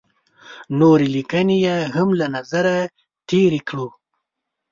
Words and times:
نورې 0.79 1.07
لیکنې 1.15 1.57
یې 1.65 1.77
هم 1.95 2.09
له 2.19 2.27
نظره 2.35 2.75
تېرې 3.29 3.61
کړو. 3.69 3.87